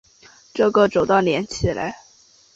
[0.51, 1.95] 这个走道连起来